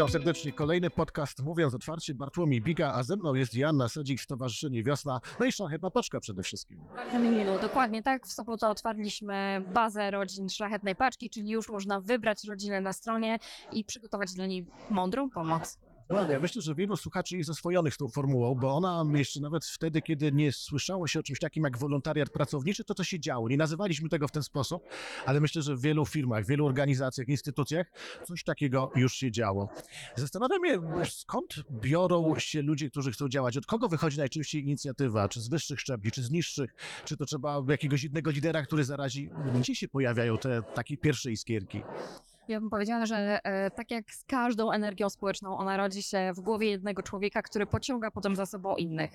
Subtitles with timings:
[0.00, 0.52] Witam serdecznie.
[0.52, 2.14] Kolejny podcast Mówiąc Otwarcie.
[2.14, 6.42] Bartłomiej Biga, a ze mną jest Joanna Sedzik, Stowarzyszenie Wiosna, no i Szlachetna Paczka przede
[6.42, 6.80] wszystkim.
[6.96, 8.26] Bardzo mi miło, dokładnie tak.
[8.26, 13.38] W sobotę otwarliśmy bazę rodzin Szlachetnej Paczki, czyli już można wybrać rodzinę na stronie
[13.72, 15.78] i przygotować dla niej mądrą pomoc.
[16.10, 16.34] Ładnie.
[16.34, 20.02] Ja myślę, że wielu słuchaczy jest oswojonych z tą formułą, bo ona jeszcze nawet wtedy,
[20.02, 23.48] kiedy nie słyszało się o czymś takim jak wolontariat pracowniczy, to to się działo.
[23.48, 24.82] Nie nazywaliśmy tego w ten sposób,
[25.26, 27.92] ale myślę, że w wielu firmach, w wielu organizacjach, instytucjach
[28.26, 29.68] coś takiego już się działo.
[30.16, 33.56] Zastanawiam się, skąd biorą się ludzie, którzy chcą działać?
[33.56, 35.28] Od kogo wychodzi najczęściej inicjatywa?
[35.28, 36.74] Czy z wyższych szczebli, czy z niższych?
[37.04, 39.30] Czy to trzeba jakiegoś jednego lidera, który zarazi?
[39.60, 41.82] Gdzie się pojawiają te takie pierwsze iskierki?
[42.50, 46.40] Ja bym powiedziała, że e, tak jak z każdą energią społeczną, ona rodzi się w
[46.40, 49.10] głowie jednego człowieka, który pociąga potem za sobą innych.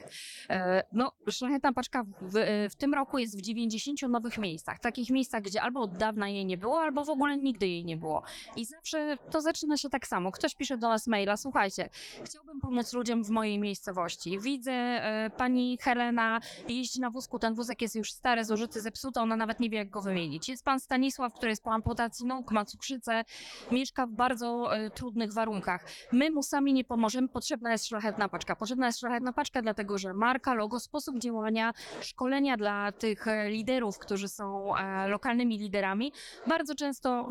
[0.49, 4.79] E, no, Szlachetna Paczka w, e, w tym roku jest w 90 nowych miejscach.
[4.79, 7.97] Takich miejscach, gdzie albo od dawna jej nie było, albo w ogóle nigdy jej nie
[7.97, 8.23] było.
[8.55, 10.31] I zawsze to zaczyna się tak samo.
[10.31, 11.89] Ktoś pisze do nas maila, słuchajcie,
[12.23, 14.39] chciałbym pomóc ludziom w mojej miejscowości.
[14.39, 19.35] Widzę, e, pani Helena jeździ na wózku, ten wózek jest już stary, zużyty, zepsuty, ona
[19.35, 20.49] nawet nie wie, jak go wymienić.
[20.49, 23.24] Jest pan Stanisław, który jest po amputacji nóg, ma cukrzycę,
[23.71, 25.85] mieszka w bardzo e, trudnych warunkach.
[26.11, 28.55] My mu sami nie pomożemy, potrzebna jest szlachetna paczka.
[28.55, 33.99] Potrzebna jest szlachetna paczka, dlatego że marka, logo, sposób działania, szkolenia dla tych e, liderów,
[33.99, 36.11] którzy są e, lokalnymi liderami.
[36.47, 37.29] Bardzo często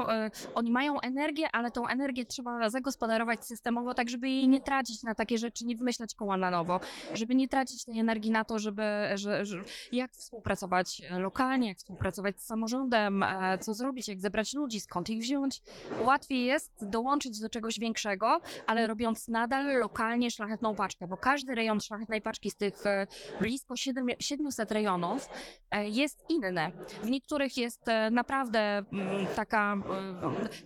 [0.54, 5.14] oni mają energię, ale tą energię trzeba zagospodarować systemowo, tak żeby jej nie tracić na
[5.14, 6.80] takie rzeczy, nie wymyślać koła na nowo,
[7.14, 8.82] żeby nie tracić tej energii na to, żeby,
[9.14, 13.24] że, że jak współpracować lokalnie, jak współpracować z samorządem,
[13.60, 15.62] co zrobić, jak zebrać ludzi, skąd ich wziąć.
[16.00, 21.80] Łatwiej jest dołączyć do czegoś większego, ale robiąc nadal lokalnie szlachetną paczkę, bo każdy rejon
[21.80, 23.06] szlachetnej paczki z tych e,
[23.40, 25.28] blisko siedem- 700 rejonów
[25.70, 26.72] e, jest inny.
[27.02, 29.76] W niektórych jest e, naprawdę mm, taka,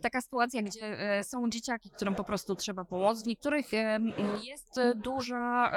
[0.03, 3.23] taka sytuacja, gdzie są dzieciaki, którym po prostu trzeba pomóc.
[3.23, 3.67] W niektórych
[4.43, 5.73] jest duża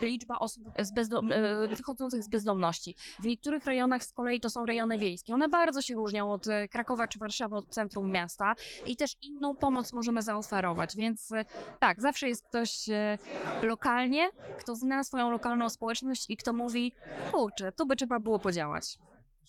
[0.00, 1.32] liczba osób z bezdom-
[1.76, 2.96] wychodzących z bezdomności.
[3.20, 5.34] W niektórych rejonach z kolei to są rejony wiejskie.
[5.34, 8.54] One bardzo się różnią od Krakowa czy Warszawy, od centrum miasta
[8.86, 11.44] i też inną pomoc możemy zaoferować, więc e,
[11.78, 13.18] tak, zawsze jest ktoś e,
[13.62, 16.92] lokalnie, kto zna swoją lokalną społeczność i kto mówi,
[17.32, 18.98] kurczę, tu by trzeba było podziałać.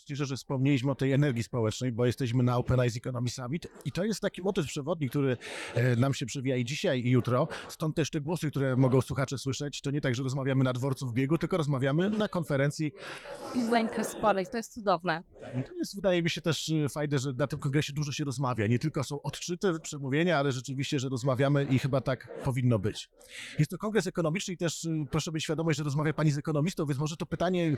[0.06, 3.92] Cieszę, że wspomnieliśmy o tej energii społecznej, bo jesteśmy na Open Eyes Economy Summit i
[3.92, 5.38] to jest taki motyw przewodni, który
[5.74, 7.48] e, nam się przewija i dzisiaj, i jutro.
[7.68, 9.82] Stąd też te głosy, które mogą słuchacze słyszeć.
[9.82, 12.92] To nie tak, że rozmawiamy na dworcu w biegu, tylko rozmawiamy na konferencji.
[13.72, 15.24] Lękę spadek, to jest cudowne.
[15.68, 18.68] To jest, wydaje mi się, też e, fajne, że na tym kongresie dużo się rozmawia.
[18.68, 23.10] Nie tylko są odczyty, przemówienia, ale rzeczywiście, że rozmawiamy i chyba tak powinno być.
[23.60, 26.86] Jest to kongres ekonomiczny i też e, proszę być świadomość, że rozmawia pani z ekonomistą,
[26.86, 27.78] więc może to pytanie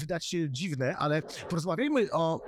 [0.00, 1.22] wydać się dziwne, ale
[1.62, 2.40] porozmawiajmy o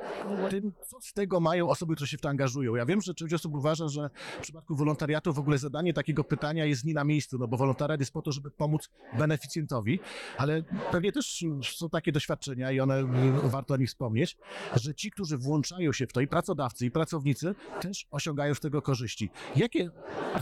[0.51, 2.75] tym, co z tego mają osoby, które się w to angażują.
[2.75, 6.65] Ja wiem, że część osób uważa, że w przypadku wolontariatu w ogóle zadanie takiego pytania
[6.65, 10.01] jest nie na miejscu, no bo wolontariat jest po to, żeby pomóc beneficjentowi,
[10.39, 14.37] ale pewnie też są takie doświadczenia i one y, warto o nich wspomnieć,
[14.75, 18.83] że ci, którzy włączają się w to i pracodawcy, i pracownicy też osiągają z tego
[18.83, 19.31] korzyści.
[19.57, 19.91] Jakie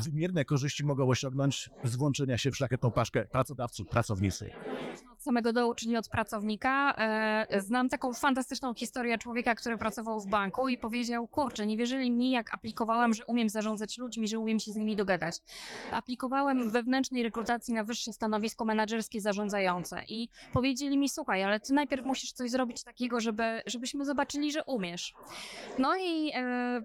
[0.05, 4.51] wymierne korzyści mogą osiągnąć z włączenia się w szlachetną paszkę pracodawców, pracownicy?
[5.23, 6.95] Od samego dołu, czyli od pracownika.
[6.99, 12.11] E, znam taką fantastyczną historię człowieka, który pracował w banku i powiedział, kurczę, nie wierzyli
[12.11, 15.37] mi, jak aplikowałem, że umiem zarządzać ludźmi, że umiem się z nimi dogadać.
[15.93, 21.73] Aplikowałem w wewnętrznej rekrutacji na wyższe stanowisko menedżerskie zarządzające i powiedzieli mi, słuchaj, ale ty
[21.73, 25.15] najpierw musisz coś zrobić takiego, żeby, żebyśmy zobaczyli, że umiesz.
[25.79, 26.39] No i e,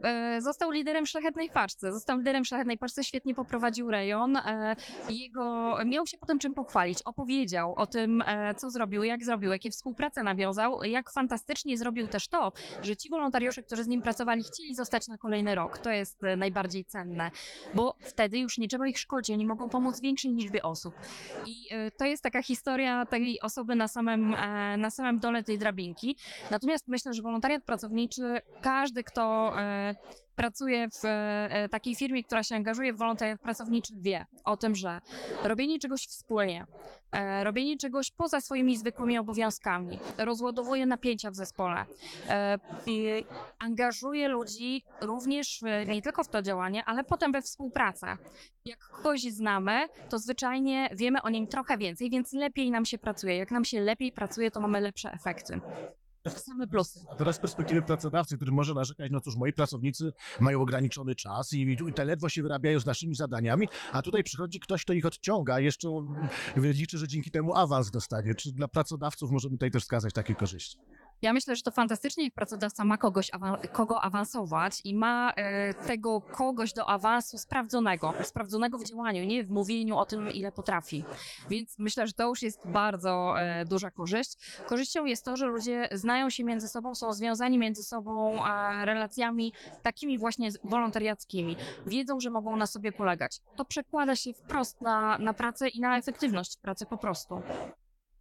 [0.04, 1.94] e, został liderem Szlachetnej Paczce.
[1.94, 4.38] Został liderem Szlachetnej Paczce, świetnie poprowadził rejon.
[4.38, 4.76] E,
[5.10, 7.02] jego, miał się potem czym pochwalić.
[7.02, 8.24] Opowiedział o tym,
[8.58, 12.52] co zrobił, jak zrobił, jakie współpracę nawiązał, jak fantastycznie zrobił też to,
[12.82, 15.78] że ci wolontariusze, którzy z nim pracowali, chcieli zostać na kolejny rok.
[15.78, 17.32] To jest e, najbardziej cenne,
[17.74, 20.94] bo wtedy już nie trzeba ich szkolić, oni mogą pomóc większej liczbie osób.
[21.46, 25.58] I e, to jest taka historia tej osoby na samym, e, na samym dole tej
[25.58, 26.18] drabinki.
[26.52, 29.96] Natomiast myślę, że wolontariat pracowniczy, każdy, kto e,
[30.38, 35.02] pracuje w e, takiej firmie, która się angażuje w wolontariat pracowniczy, wie o tym, że
[35.44, 36.66] robienie czegoś wspólnie,
[37.12, 41.86] e, robienie czegoś poza swoimi zwykłymi obowiązkami, rozładowuje napięcia w zespole,
[42.30, 42.58] e,
[43.60, 48.18] angażuje ludzi również nie tylko w to działanie, ale potem we współpracę.
[48.66, 53.38] Jak kogoś znamy, to zwyczajnie wiemy o nim trochę więcej, więc lepiej nam się pracuje.
[53.38, 55.62] Jak nam się lepiej pracuje, to mamy lepsze efekty.
[56.30, 57.06] Same plusy.
[57.18, 61.78] Teraz z perspektywy pracodawcy, który może narzekać, no cóż, moi pracownicy mają ograniczony czas i,
[61.90, 65.60] i te ledwo się wyrabiają z naszymi zadaniami, a tutaj przychodzi ktoś, kto ich odciąga,
[65.60, 65.90] jeszcze
[66.56, 68.36] liczy, że dzięki temu awans dostanie.
[68.36, 70.78] Czy dla pracodawców możemy tutaj też wskazać takie korzyści?
[71.22, 73.32] Ja myślę, że to fantastycznie, jak pracodawca ma kogoś,
[73.72, 79.50] kogo awansować i ma e, tego kogoś do awansu sprawdzonego, sprawdzonego w działaniu, nie w
[79.50, 81.04] mówieniu o tym, ile potrafi.
[81.50, 84.38] Więc myślę, że to już jest bardzo e, duża korzyść.
[84.66, 88.40] Korzyścią jest to, że ludzie znają się między sobą, są związani między sobą
[88.84, 89.54] relacjami
[89.84, 91.56] takimi właśnie wolontariackimi.
[91.86, 93.42] Wiedzą, że mogą na sobie polegać.
[93.56, 97.42] To przekłada się wprost na, na pracę i na efektywność pracy po prostu.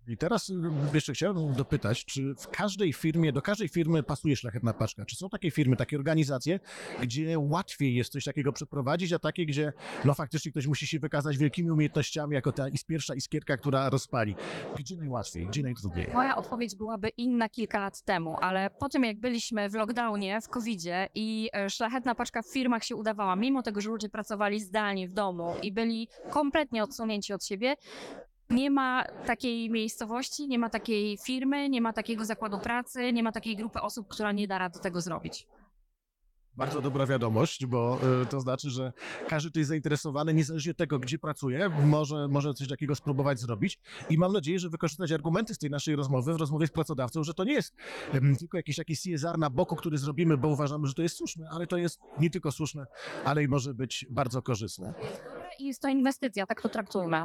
[0.08, 0.54] I teraz y,
[0.94, 5.04] jeszcze chciałem dopytać, czy w każdej firmie, do każdej firmy pasuje szlachetna paczka?
[5.04, 6.60] Czy są takie firmy, takie organizacje,
[7.02, 9.72] gdzie łatwiej jest coś takiego przeprowadzić, a takie, gdzie
[10.04, 14.34] no faktycznie ktoś musi się wykazać wielkimi umiejętnościami, jako ta pierwsza iskierka, która rozpali?
[14.78, 16.06] Gdzie najłatwiej, gdzie najtrudniej?
[16.14, 20.48] Moja odpowiedź byłaby inna kilka lat temu, ale po tym jak byliśmy w lockdownie, w
[20.48, 25.08] covidzie i e, szlachetna paczka w firmach się udawała, mimo tego, że ludzie pracowali zdalnie
[25.08, 27.76] w domu i byli kompletnie odsunięci od siebie,
[28.50, 33.32] nie ma takiej miejscowości, nie ma takiej firmy, nie ma takiego zakładu pracy, nie ma
[33.32, 35.46] takiej grupy osób, która nie da rady tego zrobić.
[36.56, 38.92] Bardzo dobra wiadomość, bo y, to znaczy, że
[39.28, 43.80] każdy, kto jest zainteresowany, niezależnie od tego, gdzie pracuje, może, może coś takiego spróbować zrobić.
[44.10, 47.34] I mam nadzieję, że wykorzystać argumenty z tej naszej rozmowy, w rozmowie z pracodawcą, że
[47.34, 47.74] to nie jest
[48.38, 51.66] tylko jakiś taki CSR na boku, który zrobimy, bo uważamy, że to jest słuszne, ale
[51.66, 52.86] to jest nie tylko słuszne,
[53.24, 54.94] ale i może być bardzo korzystne.
[55.58, 57.24] I jest to inwestycja, tak to traktujmy.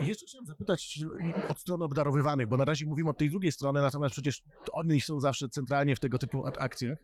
[0.00, 1.00] Jeszcze chciałem zapytać
[1.48, 4.42] od strony obdarowywanych, bo na razie mówimy od tej drugiej strony, natomiast przecież
[4.72, 6.98] oni są zawsze centralnie w tego typu ak- akcjach.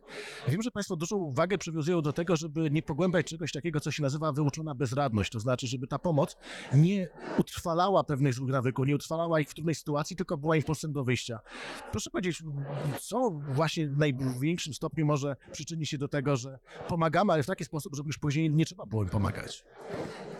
[0.47, 4.03] Wiem, że Państwo dużą uwagę przywiązują do tego, żeby nie pogłębiać czegoś takiego, co się
[4.03, 5.31] nazywa wyuczona bezradność.
[5.31, 6.37] To znaczy, żeby ta pomoc
[6.73, 7.07] nie
[7.37, 11.39] utrwalała pewnych złych nawyków, nie utrwalała ich w trudnej sytuacji, tylko była impulsem do wyjścia.
[11.91, 12.43] Proszę powiedzieć,
[13.01, 17.65] co właśnie w największym stopniu może przyczynić się do tego, że pomagamy, ale w taki
[17.65, 19.65] sposób, żeby już później nie trzeba było im pomagać.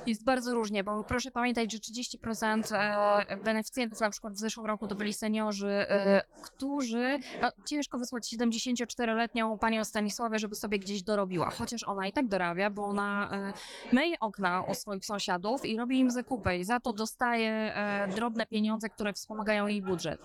[0.05, 4.87] Jest bardzo różnie, bo proszę pamiętać, że 30% e, beneficjentów na przykład w zeszłym roku
[4.87, 11.49] to byli seniorzy, e, którzy no, ciężko wysłać 74-letnią panią Stanisławę, żeby sobie gdzieś dorobiła,
[11.49, 13.53] chociaż ona i tak dorabia, bo ona e,
[13.95, 17.73] myje okna u swoich sąsiadów i robi im zakupy i za to dostaje
[18.15, 20.21] drobne pieniądze, które wspomagają jej budżet.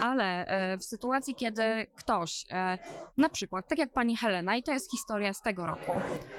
[0.00, 2.78] Ale e, w sytuacji, kiedy ktoś, e,
[3.16, 5.92] na przykład, tak jak pani Helena, i to jest historia z tego roku,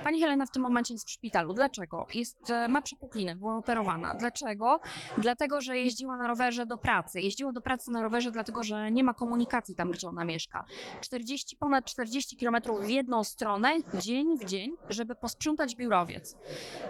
[0.04, 1.54] Pani Helena w tym momencie jest w szpitalu.
[1.54, 2.07] Dlaczego?
[2.13, 4.13] Jest, e, ma przepuklinę, była operowana.
[4.13, 4.80] Dlaczego?
[5.18, 7.22] Dlatego, że jeździła na rowerze do pracy.
[7.22, 10.66] Jeździła do pracy na rowerze, dlatego że nie ma komunikacji tam, gdzie ona mieszka.
[11.01, 16.38] 40, ponad 40 km w jedną stronę, dzień w dzień, żeby posprzątać biurowiec.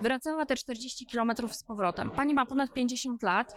[0.01, 2.11] Wracała te 40 km z powrotem.
[2.11, 3.55] Pani ma ponad 50 lat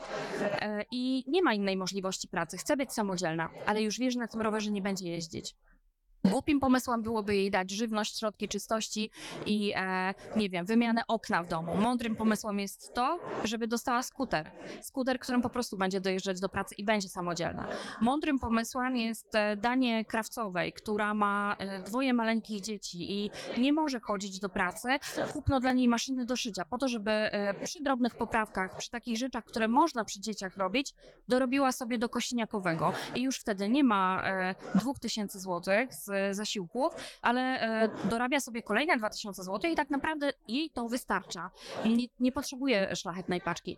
[0.90, 2.56] i nie ma innej możliwości pracy.
[2.56, 5.54] Chce być samodzielna, ale już wie, że na tym rowerze nie będzie jeździć.
[6.24, 9.10] Głupim pomysłem byłoby jej dać żywność, środki czystości
[9.46, 11.76] i e, nie wiem, wymianę okna w domu.
[11.76, 14.50] Mądrym pomysłem jest to, żeby dostała skuter.
[14.82, 17.68] Skuter, którym po prostu będzie dojeżdżać do pracy i będzie samodzielna.
[18.00, 24.00] Mądrym pomysłem jest e, danie krawcowej, która ma e, dwoje maleńkich dzieci i nie może
[24.00, 24.88] chodzić do pracy.
[25.32, 29.18] Kupno dla niej maszyny do szycia, po to, żeby e, przy drobnych poprawkach, przy takich
[29.18, 30.94] rzeczach, które można przy dzieciach robić,
[31.28, 37.40] dorobiła sobie do kośniakowego i już wtedy nie ma e, 2000 zł z zasiłków, ale
[37.40, 41.50] e, dorabia sobie kolejne 2000 zł i tak naprawdę jej to wystarcza.
[41.84, 43.76] Nie, nie potrzebuje szlachetnej paczki.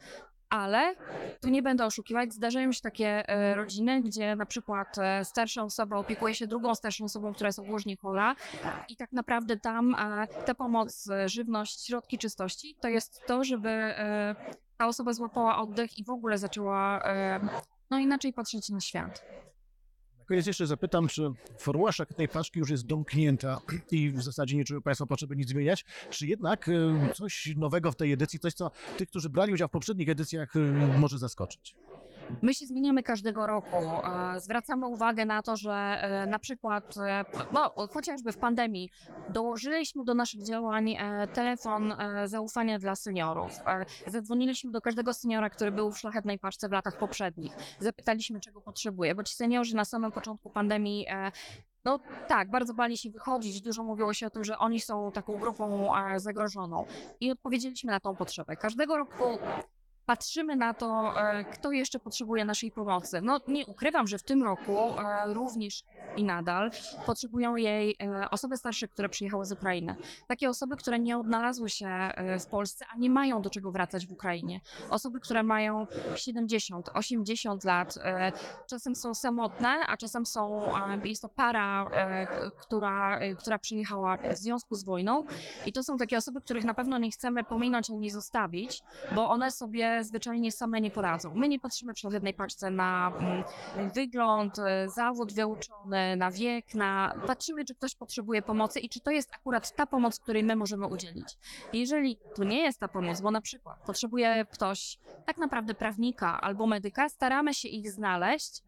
[0.49, 0.95] Ale
[1.41, 5.97] tu nie będę oszukiwać, zdarzają się takie e, rodziny, gdzie na przykład e, starsza osoba
[5.97, 8.37] opiekuje się drugą starszą osobą, która jest ogólnie chora
[8.89, 9.97] i tak naprawdę tam
[10.47, 13.95] ta pomoc, żywność, środki czystości to jest to, żeby
[14.79, 17.03] ta osoba złapała oddech i w ogóle zaczęła
[17.91, 19.25] no inaczej patrzeć na świat.
[20.33, 23.61] Koniec jeszcze zapytam, czy formuła szlachetnej paczki już jest domknięta
[23.91, 27.97] i w zasadzie nie czują Państwo potrzeby nic zmieniać, czy jednak y, coś nowego w
[27.97, 30.61] tej edycji, coś co tych, którzy brali udział w poprzednich edycjach y,
[30.99, 31.75] może zaskoczyć?
[32.43, 33.77] My się zmieniamy każdego roku.
[34.39, 38.91] Zwracamy uwagę na to, że e, na przykład, e, no, chociażby w pandemii,
[39.29, 43.53] dołożyliśmy do naszych działań e, telefon zaufania dla seniorów.
[44.07, 47.53] Zadzwoniliśmy do każdego seniora, który był w szlachetnej paczce w latach poprzednich.
[47.79, 51.07] Zapytaliśmy, czego potrzebuje, bo ci seniorzy na samym początku pandemii
[51.85, 53.61] no tak, bardzo bali się wychodzić.
[53.61, 56.87] Dużo mówiło się o tym, że oni są taką grupą zagrożoną.
[57.21, 58.57] I odpowiedzieliśmy na tą potrzebę.
[58.57, 59.25] Każdego roku
[60.12, 63.21] patrzymy na to, e, kto jeszcze potrzebuje naszej pomocy.
[63.23, 65.85] No nie ukrywam, że w tym roku e, również
[66.16, 66.71] i nadal
[67.07, 69.97] potrzebują jej e, osoby starsze, które przyjechały z Ukrainy.
[70.26, 74.07] Takie osoby, które nie odnalazły się e, w Polsce, a nie mają do czego wracać
[74.07, 74.61] w Ukrainie.
[74.90, 78.33] Osoby, które mają 70, 80 lat, e,
[78.66, 80.73] czasem są samotne, a czasem są,
[81.04, 81.90] jest to para,
[82.61, 85.25] która, która przyjechała w związku z wojną
[85.66, 88.83] i to są takie osoby, których na pewno nie chcemy pominąć ani zostawić,
[89.14, 91.35] bo one sobie zwyczajnie same nie poradzą.
[91.35, 93.45] My nie patrzymy przy jednej paczce na mm,
[93.95, 97.15] wygląd, zawód wyuczony, na wiek, na...
[97.27, 100.87] patrzymy, czy ktoś potrzebuje pomocy i czy to jest akurat ta pomoc, której my możemy
[100.87, 101.39] udzielić.
[101.73, 106.67] Jeżeli to nie jest ta pomoc, bo na przykład potrzebuje ktoś tak naprawdę prawnika albo
[106.67, 108.63] medyka, staramy się ich znaleźć,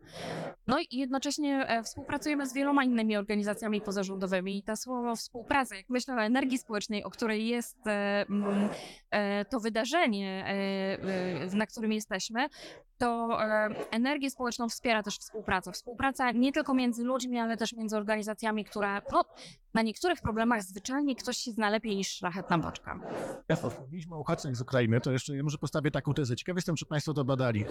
[0.66, 5.88] no i jednocześnie e, współpracujemy z wieloma innymi organizacjami pozarządowymi i ta słowo współpraca, jak
[5.88, 10.44] myślę o energii społecznej, o której jest e, to wydarzenie,
[11.52, 12.48] e, na którym jesteśmy,
[12.98, 15.72] to e, energię społeczną wspiera też współpraca.
[15.72, 19.24] Współpraca nie tylko między ludźmi, ale też między organizacjami, które no,
[19.74, 23.00] na niektórych problemach zwyczajnie ktoś się zna lepiej niż szlachetna boczka.
[23.48, 26.36] Ja wspomnieliśmy o uchodźcach z Ukrainy, to jeszcze może postawię taką tezę.
[26.36, 27.64] Ciekaw jestem, czy Państwo to badali.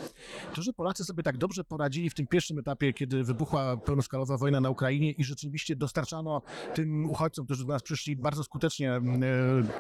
[0.56, 4.62] To, że Polacy sobie tak dobrze poradzili w tym pierwszym etapie, kiedy wybuchła pełnoskalowa wojna
[4.62, 6.42] na Ukrainie i rzeczywiście dostarczano
[6.74, 9.02] tym uchodźcom, którzy do nas przyszli, bardzo skutecznie e,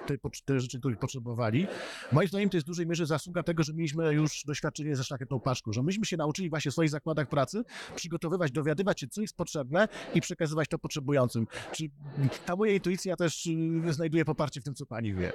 [0.06, 1.68] te, te rzeczy, których potrzebowali.
[2.12, 5.33] Moim zdaniem to jest w dużej mierze zasługa tego, że mieliśmy już doświadczenie ze szlachetną
[5.40, 7.64] paczką, że myśmy się nauczyli właśnie w swoich zakładach pracy
[7.96, 11.48] przygotowywać, dowiadywać się, co jest potrzebne i przekazywać to potrzebującym.
[11.72, 11.90] Czy
[12.46, 15.34] ta moja intuicja też y, znajduje poparcie w tym, co Pani wie?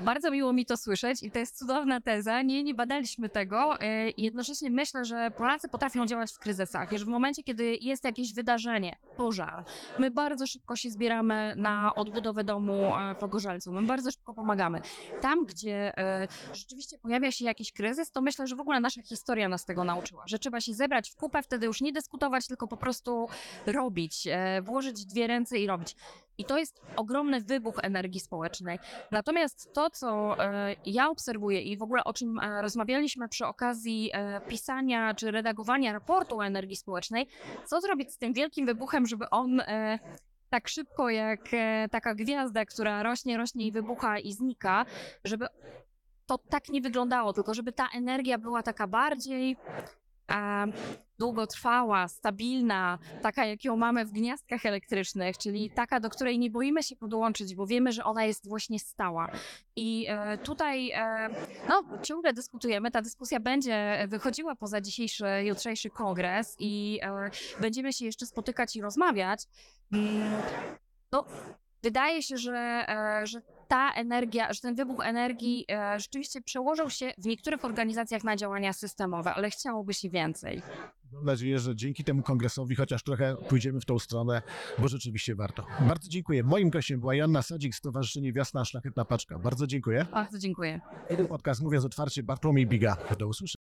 [0.00, 2.42] Bardzo miło mi to słyszeć i to jest cudowna teza.
[2.42, 3.80] Nie, nie badaliśmy tego.
[3.80, 6.90] e, Jednocześnie myślę, że Polacy potrafią działać w kryzysach.
[6.92, 9.64] Że w momencie, kiedy jest jakieś wydarzenie, pożar,
[9.98, 13.72] my bardzo szybko się zbieramy na odbudowę domu e, w Ogorzelcu.
[13.72, 14.80] My bardzo szybko pomagamy.
[15.20, 19.48] Tam, gdzie e, rzeczywiście pojawia się jakiś kryzys, to myślę, że w ogóle nasza historia
[19.48, 20.22] nas tego nauczyła.
[20.26, 23.28] Że trzeba się zebrać w kupę, wtedy już nie dyskutować, tylko po prostu
[23.66, 25.96] robić, e, włożyć dwie ręce i robić.
[26.40, 28.78] I to jest ogromny wybuch energii społecznej.
[29.10, 34.10] Natomiast to, co e, ja obserwuję i w ogóle o czym e, rozmawialiśmy przy okazji
[34.12, 37.26] e, pisania czy redagowania raportu o energii społecznej,
[37.66, 39.62] co zrobić z tym wielkim wybuchem, żeby on
[40.50, 41.40] tak szybko jak
[41.90, 44.86] taka gwiazda, która rośnie, rośnie i wybucha i znika,
[45.24, 45.46] żeby
[46.26, 49.56] to tak nie wyglądało, tylko żeby ta energia była taka bardziej
[51.20, 56.82] długotrwała, stabilna, taka jak ją mamy w gniazdkach elektrycznych, czyli taka, do której nie boimy
[56.82, 59.30] się podłączyć, bo wiemy, że ona jest właśnie stała.
[59.76, 61.28] I e, tutaj e,
[61.68, 68.04] no, ciągle dyskutujemy, ta dyskusja będzie wychodziła poza dzisiejszy, jutrzejszy kongres i e, będziemy się
[68.04, 69.40] jeszcze spotykać i rozmawiać.
[69.92, 70.42] Mm,
[71.12, 71.24] No,
[71.82, 77.12] wydaje się, że, e, że ta energia, że ten wybuch energii e, rzeczywiście przełożył się
[77.18, 80.62] w niektórych organizacjach na działania systemowe, ale chciałoby się więcej.
[81.12, 84.42] Mam nadzieję, że dzięki temu kongresowi chociaż trochę pójdziemy w tą stronę,
[84.78, 85.66] bo rzeczywiście warto.
[85.88, 86.42] Bardzo dziękuję.
[86.42, 89.38] Moim gościem była Joanna Sadzik, Stowarzyszenie Wiosna Szlachetna Paczka.
[89.38, 90.06] Bardzo dziękuję.
[90.12, 90.80] Bardzo dziękuję.
[91.28, 92.96] Podcast Mówiąc Otwarcie, Bartłomiej Biga.
[93.18, 93.69] Do usłyszenia.